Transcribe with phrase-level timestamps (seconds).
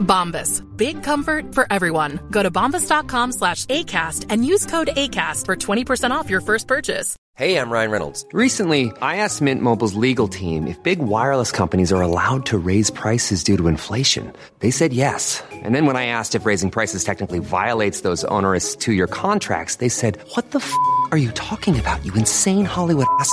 [0.00, 0.60] Bombas.
[0.76, 2.20] Big comfort for everyone.
[2.30, 7.16] Go to bombas.com slash ACAST and use code ACAST for 20% off your first purchase.
[7.36, 8.26] Hey, I'm Ryan Reynolds.
[8.34, 12.90] Recently, I asked Mint Mobile's legal team if big wireless companies are allowed to raise
[12.90, 14.30] prices due to inflation.
[14.58, 15.42] They said yes.
[15.50, 19.76] And then when I asked if raising prices technically violates those onerous two year contracts,
[19.76, 20.74] they said, What the f
[21.12, 23.32] are you talking about, you insane Hollywood ass?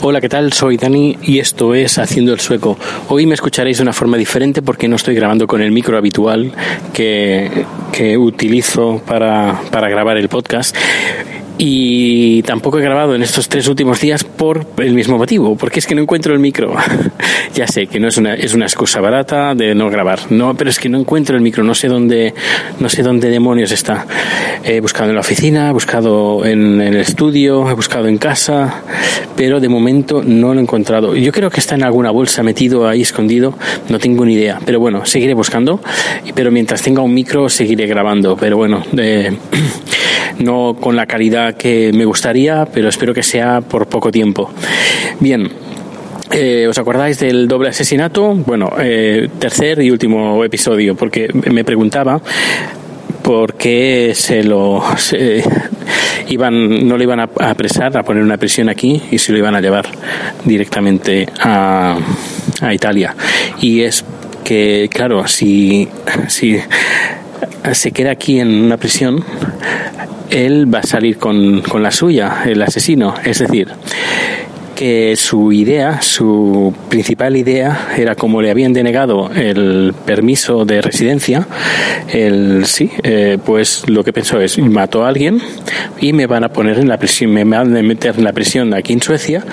[0.00, 0.54] Hola, ¿qué tal?
[0.54, 2.78] Soy Dani y esto es Haciendo el Sueco.
[3.10, 6.50] Hoy me escucharéis de una forma diferente porque no estoy grabando con el micro habitual
[6.94, 10.74] que, que utilizo para, para grabar el podcast.
[11.58, 15.86] Y tampoco he grabado en estos tres últimos días por el mismo motivo, porque es
[15.86, 16.74] que no encuentro el micro.
[17.54, 20.70] ya sé que no es una, es una excusa barata de no grabar, no, pero
[20.70, 22.34] es que no encuentro el micro, no sé dónde,
[22.80, 24.06] no sé dónde demonios está.
[24.64, 28.82] He buscado en la oficina, he buscado en, el estudio, he buscado en casa,
[29.36, 31.14] pero de momento no lo he encontrado.
[31.14, 33.54] Yo creo que está en alguna bolsa metido ahí escondido,
[33.88, 34.58] no tengo ni idea.
[34.64, 35.80] Pero bueno, seguiré buscando,
[36.34, 38.36] pero mientras tenga un micro seguiré grabando.
[38.36, 39.36] Pero bueno, de,
[40.38, 44.50] no con la calidad que me gustaría, pero espero que sea por poco tiempo.
[45.20, 45.50] Bien.
[46.30, 48.34] Eh, ¿Os acordáis del doble asesinato?
[48.34, 52.22] Bueno, eh, tercer y último episodio, porque me preguntaba
[53.22, 55.44] por qué se lo se,
[56.28, 59.54] iban no lo iban a apresar a poner una prisión aquí y se lo iban
[59.54, 59.86] a llevar
[60.44, 61.96] directamente a,
[62.60, 63.14] a Italia
[63.60, 64.04] y es
[64.44, 65.88] que claro si
[66.28, 66.58] si
[67.72, 69.24] se queda aquí en una prisión
[70.32, 73.14] él va a salir con, con la suya el asesino.
[73.24, 73.68] Es decir
[75.16, 81.46] su idea, su principal idea era como le habían denegado el permiso de residencia,
[82.08, 85.40] el sí, eh, pues lo que pensó es mató a alguien
[86.00, 88.74] y me van a poner en la prisión, me van a meter en la prisión
[88.74, 89.44] aquí en Suecia,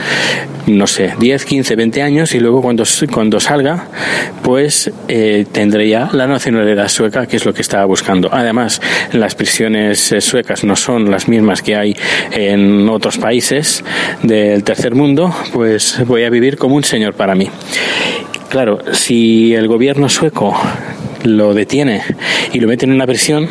[0.67, 3.87] no sé, 10, 15, 20 años y luego cuando, cuando salga,
[4.43, 8.29] pues eh, tendré ya la nacionalidad sueca, que es lo que estaba buscando.
[8.31, 8.81] Además,
[9.13, 11.95] las prisiones eh, suecas no son las mismas que hay
[12.31, 13.83] en otros países
[14.23, 15.18] del tercer mundo,
[15.53, 17.49] pues voy a vivir como un señor para mí.
[18.49, 20.55] Claro, si el gobierno sueco
[21.23, 22.01] lo detiene
[22.53, 23.49] y lo mete en una prisión,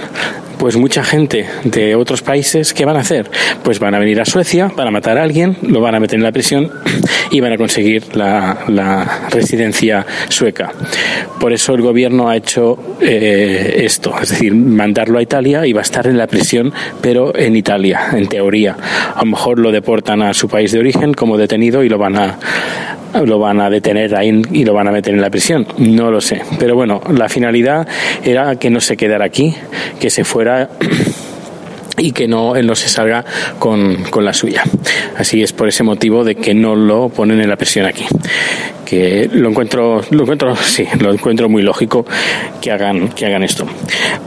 [0.59, 3.31] pues mucha gente de otros países, ¿qué van a hacer?
[3.63, 6.17] Pues van a venir a Suecia, van a matar a alguien, lo van a meter
[6.17, 6.71] en la prisión
[7.31, 10.73] y van a conseguir la, residencia sueca.
[11.39, 15.81] Por eso el gobierno ha hecho eh, esto, es decir, mandarlo a Italia y va
[15.81, 18.77] a estar en la prisión, pero en Italia, en teoría.
[19.15, 22.17] A lo mejor lo deportan a su país de origen como detenido y lo van
[22.17, 22.39] a
[23.25, 25.67] lo van a detener ahí y lo van a meter en la prisión.
[25.79, 26.43] No lo sé.
[26.59, 27.87] Pero bueno, la finalidad
[28.25, 29.55] era que no se quedara aquí,
[30.01, 30.48] que se fuera
[31.99, 33.25] y que no él no se salga
[33.59, 34.63] con, con, la suya.
[35.17, 38.05] Así es por ese motivo de que no lo ponen en la prisión aquí.
[38.85, 42.07] Que lo encuentro, lo encuentro, sí, lo encuentro muy lógico
[42.61, 43.67] que hagan, que hagan esto.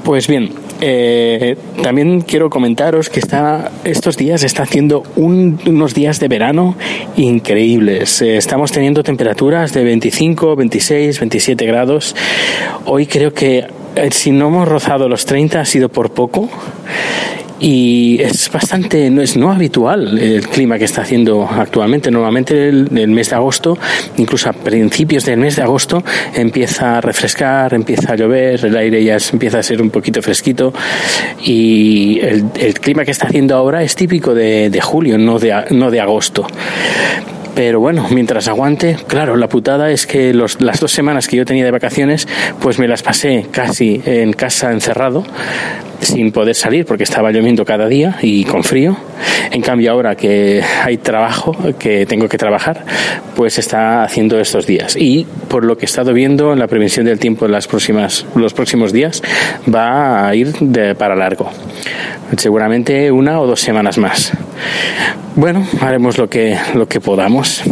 [0.03, 0.51] Pues bien,
[0.81, 6.75] eh, también quiero comentaros que está, estos días está haciendo un, unos días de verano
[7.17, 8.21] increíbles.
[8.21, 12.15] Eh, estamos teniendo temperaturas de 25, 26, 27 grados.
[12.85, 13.67] Hoy creo que
[14.11, 16.49] si no hemos rozado los 30 ha sido por poco.
[17.59, 22.09] Y es bastante no es no habitual el clima que está haciendo actualmente.
[22.09, 23.77] Normalmente el, el, mes de agosto
[24.17, 26.03] incluso a principios del mes de agosto
[26.33, 30.73] empieza a refrescar empieza a llover el aire ya empieza a ser un poquito fresquito.
[31.43, 35.65] Y el, el clima que está haciendo ahora es típico de, de julio no de,
[35.69, 36.47] no de agosto
[37.55, 41.65] Pero bueno, mientras aguante, claro, la putada es que las dos semanas que yo tenía
[41.65, 42.27] de vacaciones,
[42.61, 45.25] pues me las pasé casi en casa encerrado,
[45.99, 48.97] sin poder salir porque estaba lloviendo cada día y con frío.
[49.51, 52.85] En cambio, ahora que hay trabajo, que tengo que trabajar,
[53.35, 54.95] pues está haciendo estos días.
[54.95, 58.25] Y por lo que he estado viendo en la previsión del tiempo en las próximas,
[58.35, 59.21] los próximos días,
[59.73, 61.51] va a ir de, para largo.
[62.37, 64.31] Seguramente una o dos semanas más.
[65.35, 67.63] Bueno, haremos lo que, lo que podamos.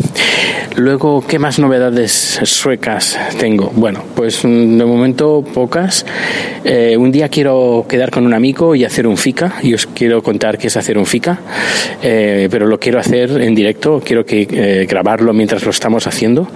[0.76, 3.72] Luego, ¿qué más novedades suecas tengo?
[3.76, 6.06] Bueno, pues mm, de momento pocas.
[6.64, 10.24] Eh, un día quiero quedar con un amigo y hacer un FICA, y os quiero
[10.24, 11.40] contar qué es hacer un FICA,
[12.02, 16.48] eh, pero lo quiero hacer en directo, quiero que eh, grabarlo mientras lo estamos haciendo.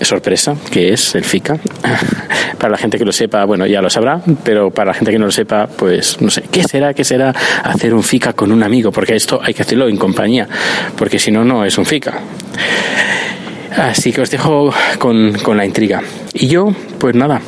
[0.00, 1.58] Sorpresa, que es el FICA.
[2.58, 5.18] para la gente que lo sepa, bueno, ya lo sabrá, pero para la gente que
[5.18, 6.94] no lo sepa, pues no sé, ¿qué será?
[6.94, 7.31] ¿Qué será
[7.64, 8.90] hacer un FICA con un amigo?
[8.90, 10.48] Porque esto hay que hacerlo en compañía,
[10.96, 12.20] porque si no, no es un FICA.
[13.76, 16.02] Así que os dejo con, con la intriga.
[16.34, 17.40] Y yo, pues nada,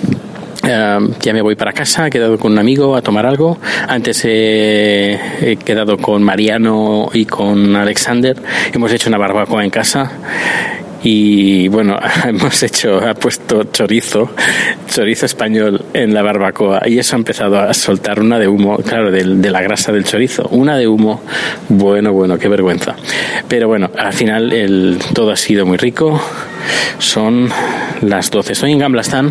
[0.66, 3.58] eh, ya me voy para casa, he quedado con un amigo a tomar algo.
[3.86, 8.36] Antes he, he, quedado con Mariano y con Alexander.
[8.72, 10.10] Hemos hecho una barbacoa en casa
[11.04, 14.30] y bueno, hemos hecho, ha puesto chorizo,
[14.88, 16.80] chorizo español en la barbacoa.
[16.86, 20.04] Y eso ha empezado a soltar una de humo, claro, de, de, la grasa del
[20.04, 21.22] chorizo, una de humo,
[21.68, 22.96] bueno, bueno, qué vergüenza.
[23.48, 26.18] Pero bueno, al final el, todo ha sido muy rico,
[26.98, 27.50] son
[28.00, 29.30] las 12, estoy en Gamblastan,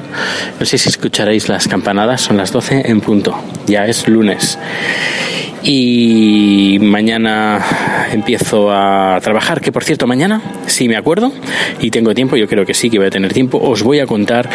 [0.59, 3.35] no sé si escucharéis las campanadas, son las 12 en punto,
[3.65, 4.59] ya es lunes
[5.63, 7.59] y mañana
[8.11, 11.31] empiezo a trabajar, que por cierto mañana, si me acuerdo
[11.79, 14.05] y tengo tiempo, yo creo que sí que voy a tener tiempo, os voy a
[14.05, 14.49] contar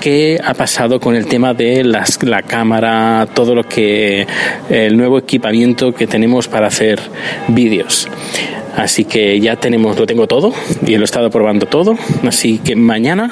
[0.00, 4.26] qué ha pasado con el tema de las, la cámara, todo lo que
[4.70, 7.00] el nuevo equipamiento que tenemos para hacer
[7.48, 8.08] vídeos.
[8.76, 10.52] Así que ya tenemos, lo tengo todo
[10.86, 11.96] y lo he estado probando todo.
[12.26, 13.30] Así que mañana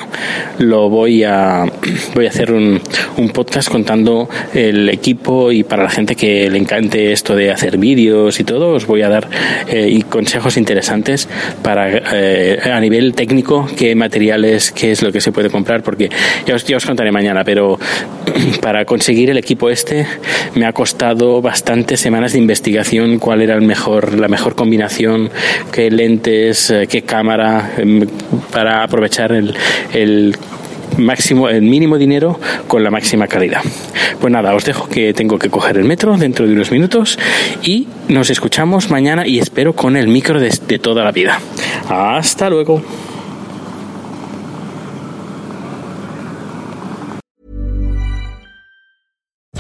[0.58, 1.64] lo voy a
[2.14, 2.80] voy a hacer un,
[3.16, 7.78] un podcast contando el equipo y para la gente que le encante esto de hacer
[7.78, 9.28] vídeos y todo, os voy a dar
[9.68, 11.28] eh, y consejos interesantes
[11.62, 16.10] para eh, a nivel técnico qué materiales, qué es lo que se puede comprar, porque
[16.46, 17.78] ya os, ya os contaré mañana, pero
[18.60, 20.06] para conseguir el equipo este
[20.54, 25.29] me ha costado bastantes semanas de investigación cuál era el mejor, la mejor combinación
[25.72, 27.70] qué lentes, qué cámara,
[28.52, 29.54] para aprovechar el,
[29.92, 30.36] el
[30.98, 33.62] máximo, el mínimo dinero con la máxima calidad.
[34.20, 37.18] Pues nada, os dejo que tengo que coger el metro dentro de unos minutos
[37.62, 41.40] y nos escuchamos mañana y espero con el micro de, de toda la vida.
[41.88, 42.82] Hasta luego.